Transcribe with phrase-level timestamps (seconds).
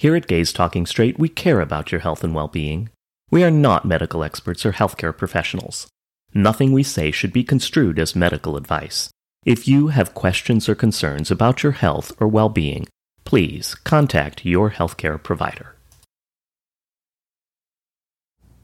[0.00, 2.88] Here at Gays Talking Straight, we care about your health and well being.
[3.30, 5.88] We are not medical experts or healthcare professionals.
[6.32, 9.10] Nothing we say should be construed as medical advice.
[9.44, 12.88] If you have questions or concerns about your health or well being,
[13.26, 15.76] please contact your healthcare provider.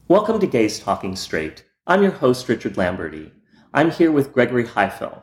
[0.07, 1.63] Welcome to Gays Talking Straight.
[1.85, 3.31] I'm your host, Richard Lamberty.
[3.75, 5.21] I'm here with Gregory Heifel.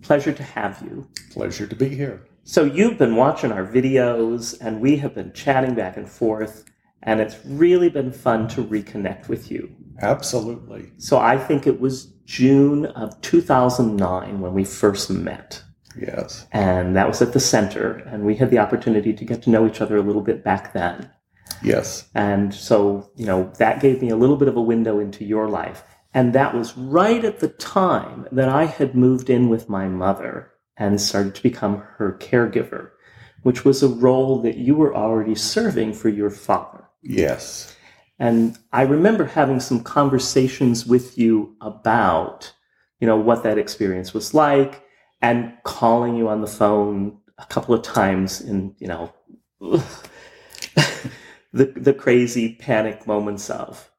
[0.00, 1.06] Pleasure to have you.
[1.32, 2.26] Pleasure to be here.
[2.46, 6.66] So, you've been watching our videos, and we have been chatting back and forth,
[7.02, 9.74] and it's really been fun to reconnect with you.
[10.02, 10.92] Absolutely.
[10.98, 15.62] So, I think it was June of 2009 when we first met.
[15.98, 16.46] Yes.
[16.52, 19.66] And that was at the center, and we had the opportunity to get to know
[19.66, 21.10] each other a little bit back then.
[21.62, 22.10] Yes.
[22.14, 25.48] And so, you know, that gave me a little bit of a window into your
[25.48, 25.82] life.
[26.12, 30.50] And that was right at the time that I had moved in with my mother
[30.76, 32.90] and started to become her caregiver,
[33.42, 36.84] which was a role that you were already serving for your father.
[37.02, 37.76] Yes.
[38.18, 42.52] And I remember having some conversations with you about,
[43.00, 44.82] you know, what that experience was like
[45.20, 49.12] and calling you on the phone a couple of times in, you know,
[51.52, 53.90] the, the crazy panic moments of.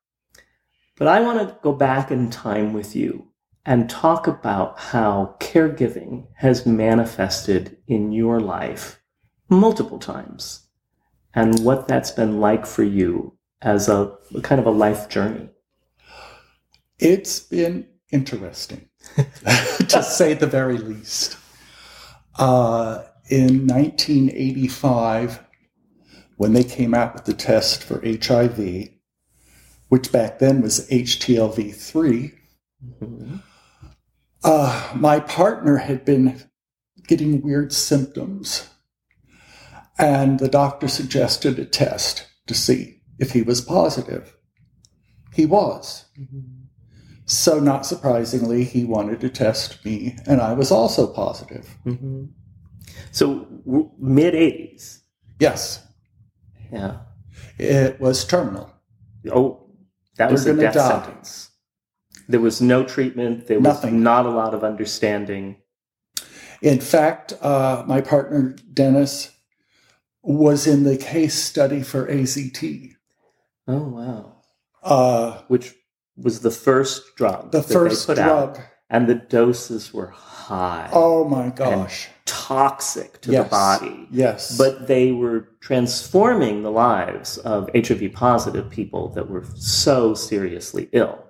[0.98, 3.28] But I want to go back in time with you
[3.66, 9.02] and talk about how caregiving has manifested in your life
[9.50, 10.68] multiple times
[11.34, 15.50] and what that's been like for you as a, a kind of a life journey.
[17.00, 21.38] It's been interesting, to say the very least.
[22.38, 25.44] Uh, in 1985,
[26.38, 28.90] when they came out with the test for HIV,
[29.90, 32.34] which back then was HTLV3,
[33.02, 33.36] mm-hmm.
[34.46, 36.42] Uh, my partner had been
[37.08, 38.70] getting weird symptoms.
[39.98, 44.38] And the doctor suggested a test to see if he was positive.
[45.34, 46.06] He was.
[46.20, 46.42] Mm-hmm.
[47.26, 51.76] So, not surprisingly, he wanted to test me, and I was also positive.
[51.86, 52.26] Mm-hmm.
[53.12, 55.00] So, w- mid 80s?
[55.40, 55.82] Yes.
[56.72, 57.00] Yeah.
[57.58, 58.72] It was terminal.
[59.32, 59.72] Oh,
[60.18, 61.04] that was a death die.
[61.04, 61.50] sentence.
[62.28, 63.48] There was no treatment.
[63.48, 64.04] There was Nothing.
[64.04, 65.58] not a lot of understanding.
[66.62, 69.32] In fact, uh, my partner Dennis
[70.24, 72.94] was in the case study for AZT.
[73.68, 74.42] Oh wow!
[74.84, 75.76] Uh, Which
[76.18, 77.52] was the first drug.
[77.52, 78.60] The first drug, out,
[78.90, 80.90] and the doses were high.
[80.92, 82.10] Oh my gosh!
[82.26, 83.44] toxic to yes.
[83.44, 84.08] the body.
[84.12, 84.58] Yes.
[84.58, 91.25] But they were transforming the lives of HIV positive people that were so seriously ill,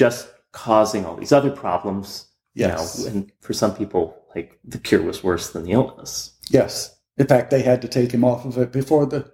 [0.00, 2.26] just causing all these other problems.
[2.54, 2.98] Yes.
[2.98, 6.32] You know, and for some people, like the cure was worse than the illness.
[6.48, 6.98] Yes.
[7.18, 9.30] In fact, they had to take him off of it before the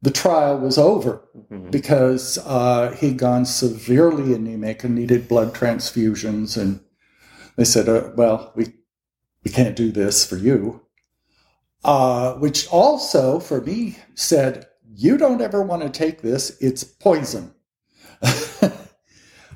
[0.00, 1.70] the trial was over mm-hmm.
[1.70, 6.56] because uh, he'd gone severely anemic and needed blood transfusions.
[6.56, 6.78] And
[7.56, 8.66] they said, uh, "Well, we
[9.44, 10.82] we can't do this for you.
[11.82, 17.52] Uh, which also, for me, said, you don't ever want to take this, it's poison.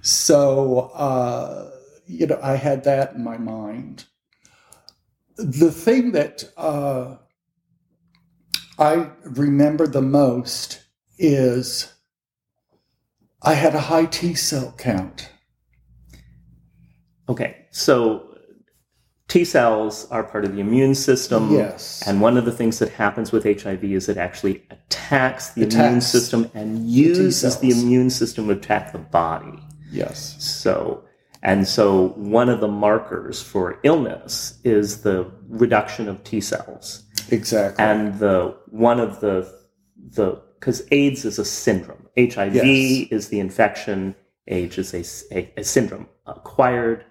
[0.02, 1.70] so, uh,
[2.06, 4.04] you know, I had that in my mind.
[5.36, 7.16] The thing that uh,
[8.78, 10.82] I remember the most
[11.18, 11.92] is
[13.42, 15.30] I had a high T cell count.
[17.28, 18.36] Okay, so
[19.28, 21.52] T cells are part of the immune system.
[21.52, 22.02] Yes.
[22.06, 25.76] And one of the things that happens with HIV is it actually attacks the attacks
[25.76, 29.58] immune system and uses the, the, immune system to attack the body.
[29.92, 30.42] Yes.
[30.42, 31.04] So,
[31.42, 37.04] and so one of the markers for illness is the reduction of T cells.
[37.30, 37.84] Exactly.
[37.84, 39.52] And the one of the
[39.96, 42.08] the because AIDS is a syndrome.
[42.16, 43.08] HIV yes.
[43.10, 44.14] is the infection.
[44.46, 44.94] AIDS is
[45.32, 47.04] a, a, a syndrome acquired.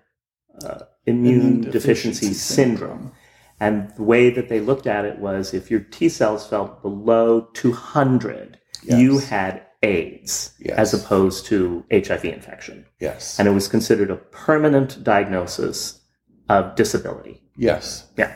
[0.64, 2.90] Uh, immune, immune deficiency, deficiency syndrome.
[2.90, 3.12] syndrome.
[3.60, 7.42] And the way that they looked at it was if your T cells fell below
[7.54, 9.00] 200, yes.
[9.00, 10.78] you had AIDS yes.
[10.78, 12.86] as opposed to HIV infection.
[13.00, 13.40] Yes.
[13.40, 16.02] And it was considered a permanent diagnosis
[16.50, 17.42] of disability.
[17.58, 18.08] Yes.
[18.18, 18.36] Yeah.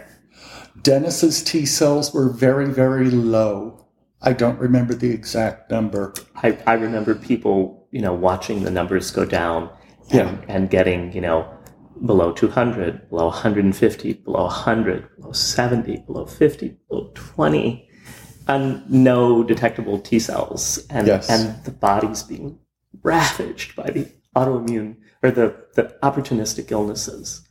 [0.81, 3.87] Dennis's T cells were very, very low.
[4.21, 6.13] I don't remember the exact number.
[6.35, 9.69] I, I remember people, you know, watching the numbers go down
[10.11, 10.45] and, yeah.
[10.47, 11.51] and getting, you know,
[12.05, 17.89] below 200, below 150, below 100, below 70, below 50, below 20,
[18.47, 21.29] and no detectable T cells, and yes.
[21.29, 22.59] and the body's being
[23.03, 27.47] ravaged by the autoimmune or the, the opportunistic illnesses.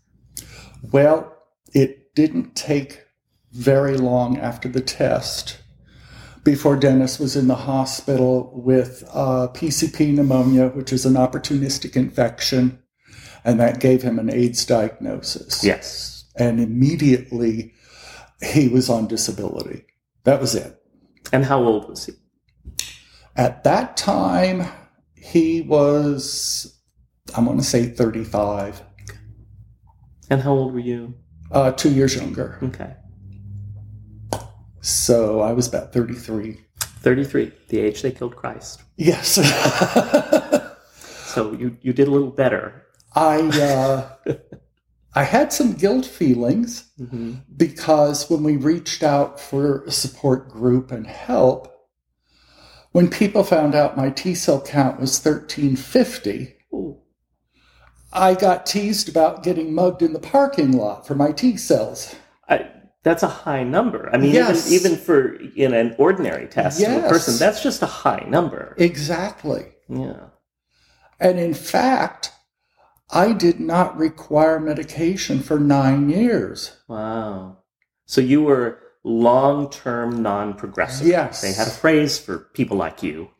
[0.92, 1.36] Well,
[1.72, 3.02] it didn't take
[3.52, 5.58] very long after the test
[6.44, 12.78] before Dennis was in the hospital with uh, PCP pneumonia, which is an opportunistic infection,
[13.44, 15.64] and that gave him an AIDS diagnosis.
[15.64, 16.26] Yes.
[16.36, 17.72] And immediately
[18.42, 19.84] he was on disability.
[20.24, 20.80] That was it.
[21.32, 22.12] And how old was he?
[23.36, 24.66] At that time,
[25.16, 26.78] he was,
[27.36, 28.82] I want to say 35,
[30.30, 31.14] And how old were you?
[31.50, 32.58] uh, two years younger.
[32.62, 32.94] Okay.
[34.80, 36.60] So I was about 33.
[36.78, 38.82] 33, the age they killed Christ.
[38.96, 39.38] Yes.
[41.34, 42.84] So you, you did a little better.
[43.16, 44.08] I, uh,
[45.14, 50.90] I had some guilt feelings hmm because when we reached out for a support group
[50.90, 51.72] and help,
[52.92, 56.98] when people found out my T cell count was 1350, Ooh.
[58.12, 62.14] I got teased about getting mugged in the parking lot for my T cells.
[62.48, 62.68] I,
[63.02, 64.10] that's a high number.
[64.12, 64.70] I mean, Yes.
[64.72, 67.08] even, even for in an ordinary test of a Yes.
[67.08, 68.74] person, that's just a high number.
[68.78, 69.66] Exactly.
[69.88, 70.28] Yeah.
[71.20, 72.32] And in fact,
[73.14, 76.76] I did not require medication for nine years.
[76.88, 77.58] Wow.
[78.06, 81.06] So you were long term non progressive.
[81.06, 81.40] Yes.
[81.40, 83.30] They had a phrase for people like you.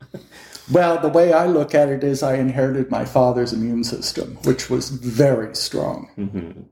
[0.70, 4.70] Well, the way I look at it is I inherited my father's immune system, which
[4.70, 6.08] was very strong.
[6.14, 6.62] hmm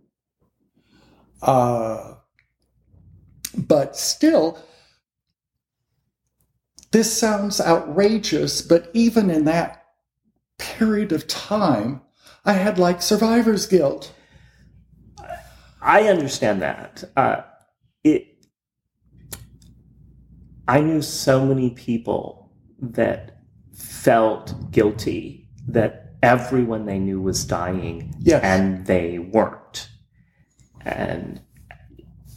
[1.42, 2.14] Uh,
[3.56, 4.58] but still,
[6.92, 9.84] this sounds outrageous, but even in that
[10.58, 12.00] period of time,
[12.44, 14.12] I had like survivor's guilt.
[15.80, 17.04] I understand that.
[17.16, 17.42] Uh,
[18.04, 18.26] it.
[20.68, 23.42] I knew so many people that
[23.74, 28.42] felt guilty that everyone they knew was dying Yes.
[28.44, 29.88] and they weren't.
[30.84, 31.40] And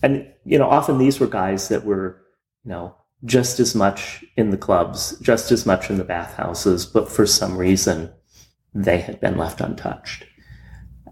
[0.04, 2.22] and you know, often these were guys that were,
[2.64, 7.10] you know, just as much in the clubs, just as much in the bathhouses, but
[7.10, 8.12] for some reason
[8.76, 10.26] they had been left untouched.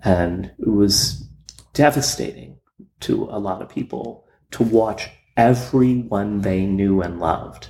[0.04, 1.26] And it was
[1.74, 2.58] devastating
[3.00, 7.70] to a lot of people to watch everyone they knew and loved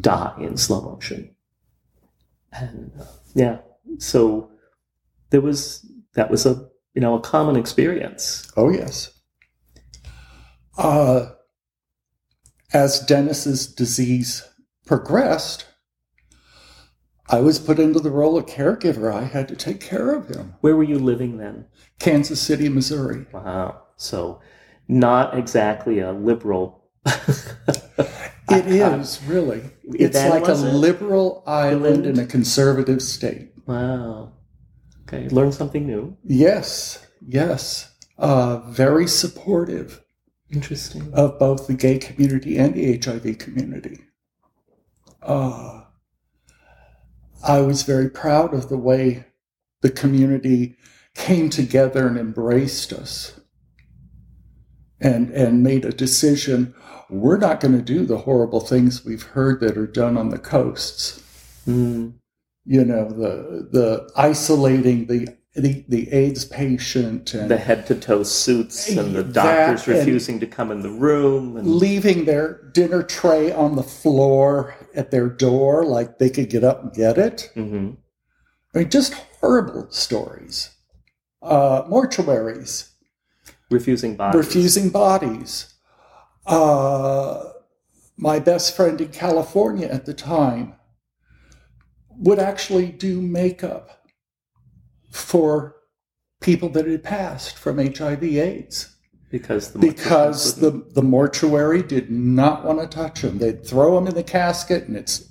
[0.00, 1.34] die in slow motion.
[2.52, 3.04] And uh,
[3.34, 3.58] yeah,
[3.98, 4.50] so
[5.30, 8.50] there was that was a you know a common experience.
[8.56, 9.12] Oh, yes.
[10.76, 11.26] Uh,
[12.72, 14.46] as Dennis's disease
[14.86, 15.66] progressed,
[17.30, 19.12] I was put into the role of caregiver.
[19.12, 20.54] I had to take care of him.
[20.60, 21.66] Where were you living then?
[21.98, 23.26] Kansas City, Missouri.
[23.32, 24.40] Wow, so
[24.86, 26.84] not exactly a liberal.
[28.50, 29.62] It is really.
[29.84, 33.52] It's like a liberal island in a conservative state.
[33.66, 34.32] Wow.
[35.02, 36.16] Okay, learn something new.
[36.24, 37.94] Yes, yes.
[38.18, 40.02] Uh, very supportive
[40.50, 41.12] Interesting.
[41.12, 44.00] of both the gay community and the HIV community.
[45.22, 45.82] Uh,
[47.42, 49.24] I was very proud of the way
[49.82, 50.76] the community
[51.14, 53.40] came together and embraced us
[55.00, 56.74] and, and made a decision
[57.10, 60.38] we're not going to do the horrible things we've heard that are done on the
[60.38, 61.22] coasts.
[61.66, 62.14] Mm,
[62.66, 68.22] You know, the, the isolating the, the, the AIDS patient and the head to toe
[68.22, 71.56] suits and the doctors refusing to come in the room.
[71.56, 76.64] And leaving their dinner tray on the floor at their door like they could get
[76.64, 77.50] up and get it.
[77.56, 77.96] Mhm.
[78.74, 80.70] I mean, just horrible stories.
[81.40, 82.90] Uh, mortuaries,
[83.70, 84.38] refusing bodies.
[84.46, 85.74] refusing bodies.
[86.46, 87.44] Uh,
[88.16, 90.74] my best friend in California at the time
[92.10, 93.97] would actually do makeup
[95.10, 95.76] for
[96.40, 98.94] people that had passed from HIV/AIDS.
[99.30, 103.38] because the because the, the mortuary did not want to touch them.
[103.38, 105.28] They'd throw them in the casket, and it's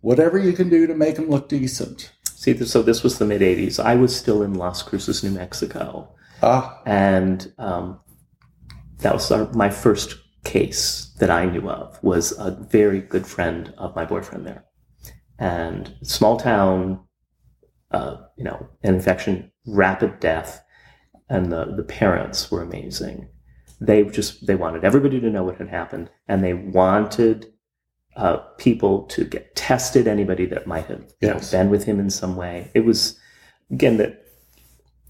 [0.00, 2.12] whatever you can do to make them look decent.
[2.24, 2.56] see.
[2.64, 3.78] So this was the mid '80s.
[3.78, 8.00] I was still in Las Cruces, New Mexico, Ah, and um,
[8.98, 12.02] that was our, my first case that I knew of.
[12.02, 14.64] Was a very good friend of my boyfriend there,
[15.38, 17.05] and small town.
[17.90, 20.62] Uh, you know, an infection, rapid death,
[21.28, 23.28] and the the parents were amazing.
[23.80, 27.52] They just they wanted everybody to know what had happened, and they wanted
[28.16, 30.08] uh, people to get tested.
[30.08, 32.70] Anybody that might have you know, been with him in some way.
[32.74, 33.18] It was
[33.70, 34.24] again that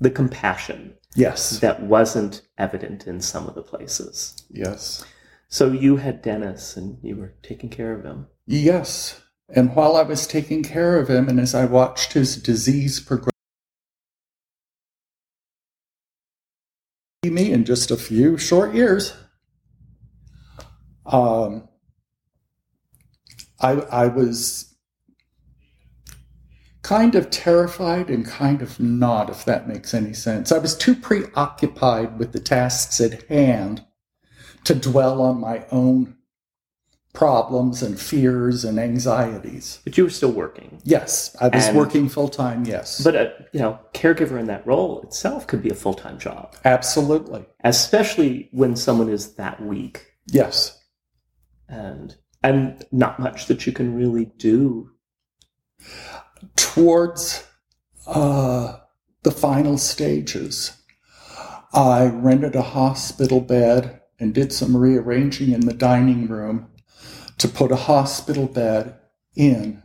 [0.00, 4.44] the compassion yes, that wasn't evident in some of the places.
[4.50, 5.04] yes,
[5.48, 8.26] So you had Dennis, and you were taking care of him.
[8.46, 9.22] yes.
[9.48, 13.30] And while I was taking care of him, and as I watched his disease progress,
[17.30, 19.12] me in just a few short years.
[21.04, 21.68] Um,
[23.60, 24.74] I, I was
[26.82, 30.52] kind of terrified and kind of not, if that makes any sense.
[30.52, 33.84] I was too preoccupied with the tasks at hand
[34.64, 36.15] to dwell on my own
[37.16, 39.80] problems and fears and anxieties.
[39.84, 40.78] But you were still working.
[40.84, 43.02] Yes, I was And- working full time, yes.
[43.02, 46.54] But a you know, caregiver in that role itself could be a full time job,
[46.66, 47.46] Absolutely.
[47.64, 50.78] especially when someone is that weak Yes.
[51.68, 54.90] and and not much that you can really do.
[56.54, 57.44] Towards
[58.06, 58.76] uh,
[59.22, 60.76] the final stages,
[61.72, 66.68] I rented a hospital bed and did some rearranging in the dining room
[67.38, 68.94] to put a hospital bed
[69.34, 69.82] in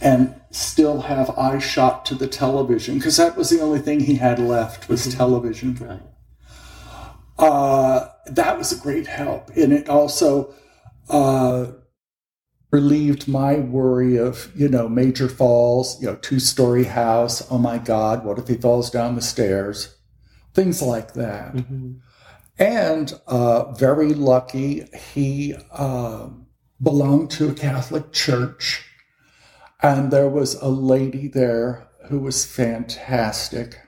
[0.00, 4.16] and still have eye shot to the television because that was the only thing he
[4.16, 5.16] had left was Mhm.
[5.16, 5.76] television.
[5.80, 6.02] Right.
[7.38, 9.48] uh, that was a great help.
[9.56, 10.52] And it also
[11.08, 11.66] uh,
[12.70, 17.42] relieved my worry of, you know, major falls, you know, two story house.
[17.50, 19.96] Oh my God, what if he falls down the stairs?
[20.54, 21.54] Things like that.
[21.54, 22.00] Mhm.
[22.60, 26.28] And uh, very lucky, he uh,
[26.80, 28.84] belonged to a Catholic church.
[29.82, 33.78] And there was a lady there who was fantastic.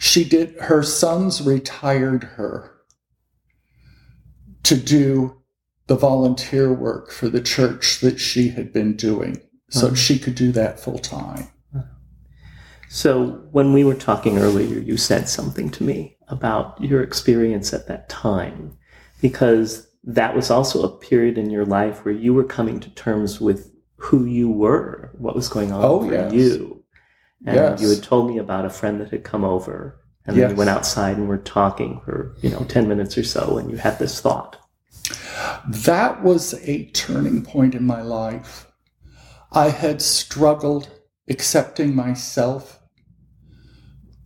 [0.00, 2.72] She did, her sons retired her
[4.64, 5.36] to do
[5.86, 9.40] the volunteer work for the church that she had been doing.
[9.70, 9.96] So Mhm.
[9.96, 11.46] she could do that full time.
[12.88, 17.86] So when we were talking earlier, you said something to me about your experience at
[17.88, 18.76] that time,
[19.20, 23.40] because that was also a period in your life where you were coming to terms
[23.40, 26.32] with who you were, what was going on Oh, for yes.
[26.32, 26.84] you.
[27.44, 27.80] And Yes.
[27.82, 30.70] you had told me about a friend that had come over, and then you went
[30.70, 34.20] outside and were talking for, you know, 10 minutes or so, and you had this
[34.20, 34.58] thought.
[35.68, 38.66] That was a turning point in my life.
[39.52, 40.88] I had struggled
[41.28, 42.80] accepting myself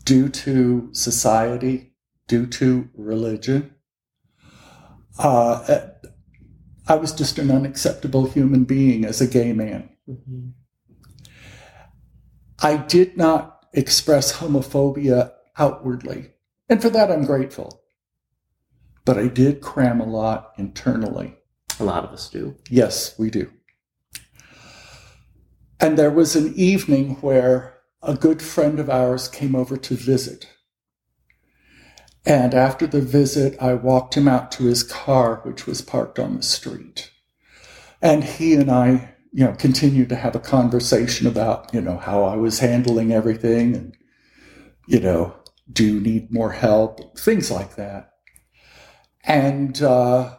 [0.05, 1.90] due to society,
[2.31, 3.75] due to religion.
[5.19, 5.89] Uh,
[6.87, 9.91] I was just an unacceptable human being as a gay man.
[10.09, 10.53] Mhm.
[12.61, 16.31] I did not express homophobia outwardly,
[16.69, 17.83] and for that I'm grateful.
[19.05, 21.37] But I did cram a lot internally.
[21.81, 22.55] A lot of us do.
[22.71, 23.51] Yes, we do.
[25.81, 30.47] And there was an evening where a good friend of ours came over to visit.
[32.27, 36.37] And after the visit, I walked him out to his car, which was parked on
[36.37, 37.11] the street.
[38.03, 42.25] And he and I, you know, continued to have a conversation about, you know, how
[42.25, 43.97] I was handling everything and,
[44.87, 45.35] you know,
[45.73, 47.19] do you need more help?
[47.19, 48.13] Things like that.
[49.25, 50.37] And, uh,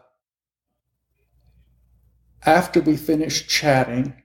[2.45, 4.21] after we finished chatting,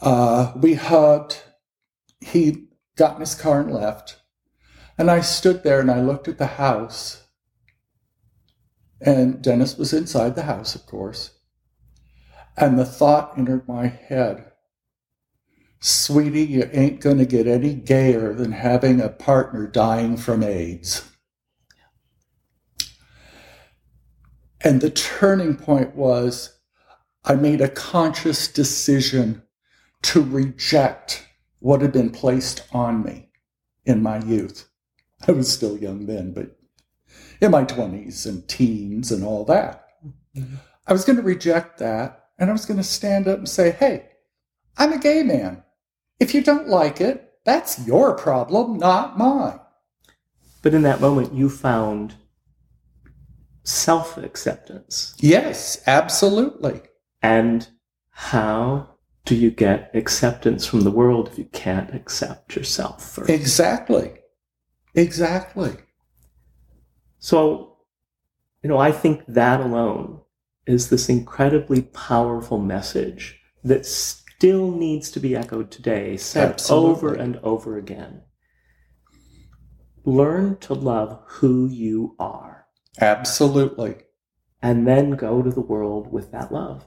[0.00, 1.42] uh, we hugged.
[2.20, 4.20] He got in his car and left.
[4.96, 7.24] And I stood there and I looked at the house.
[9.00, 11.32] And Dennis was inside the house, of course.
[12.56, 14.52] And the thought entered my head
[15.86, 21.06] Sweetie, you ain't going to get any gayer than having a partner dying from AIDS.
[24.62, 26.58] And the turning point was
[27.22, 29.42] I made a conscious decision
[30.04, 31.26] to reject
[31.58, 33.28] what had been placed on me
[33.84, 34.70] in my youth.
[35.28, 36.56] I was still young then, but
[37.40, 39.86] in my 20s and teens and all that.
[40.36, 40.58] Mhm.
[40.86, 43.70] I was going to reject that and I was going to stand up and say,
[43.70, 44.08] hey,
[44.76, 45.62] I'm a gay man.
[46.20, 49.60] If you don't like it, that's your problem, not mine.
[50.62, 52.14] But in that moment, you found
[53.64, 55.14] self acceptance.
[55.18, 56.80] Yes, absolutely.
[57.22, 57.68] And
[58.10, 58.88] how
[59.24, 63.30] do you get acceptance from the world if you can't accept yourself first?
[63.30, 64.12] Exactly.
[64.94, 65.76] Exactly.
[67.18, 67.78] So,
[68.62, 70.20] you know, I think that alone
[70.66, 76.90] is this incredibly powerful message that still needs to be echoed today, said Absolutely.
[76.90, 78.22] over and over again.
[80.04, 82.66] Learn to love who you are,
[83.00, 83.96] Absolutely.
[84.62, 86.86] and then go to the world with that love.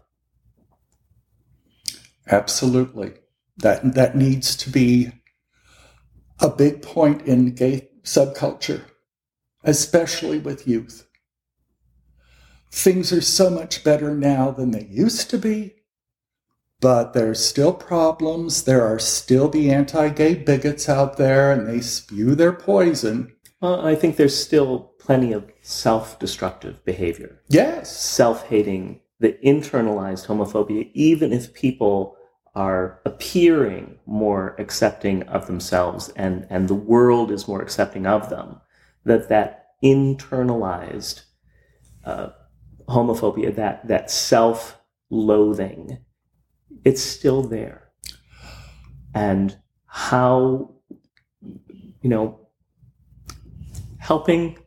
[2.30, 3.14] Absolutely.
[3.58, 5.12] That that needs to be
[6.40, 8.84] a big point in gay subculture,
[9.64, 11.06] especially with youth.
[12.72, 15.76] Things are so much better now than they used to be,
[16.80, 18.64] but there's still problems.
[18.64, 23.34] There are still the anti-gay bigots out there and they spew their poison.
[23.62, 27.98] Well, I think there's still plenty of self destructive behavior, Yes.
[28.00, 32.17] self hating the internalized homophobia, even if people
[32.58, 38.60] are appearing more accepting of themselves and, and the world is more accepting of them,
[39.06, 41.22] that that internalized
[42.04, 42.30] uh,
[42.90, 44.80] homophobia, that, that self
[45.12, 46.00] loathing,
[46.84, 47.92] it's still there.
[49.14, 50.74] And how,
[52.02, 52.40] you know,
[54.00, 54.58] helping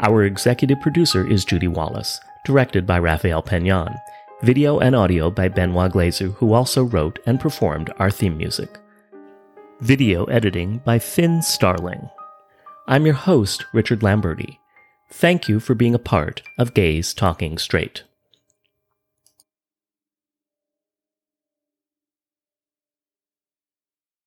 [0.00, 3.96] Our executive producer is Judy Wallace, directed by Rafael Peñan.
[4.42, 8.78] Video and audio by Benoit Glazer, who also wrote and performed our theme music.
[9.80, 12.10] Video editing by Finn Starling.
[12.88, 14.58] I'm your host, Richard Lamberty.
[15.10, 18.02] Thank you for being a part of Gays Talking Straight.